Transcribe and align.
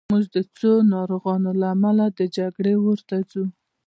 موږ 0.11 0.23
د 0.35 0.37
څو 0.57 0.71
ناروغانو 0.93 1.51
له 1.61 1.67
امله 1.75 2.05
د 2.19 2.21
جګړې 2.37 2.73
اور 2.83 2.99
ته 3.09 3.17
ځو 3.31 3.43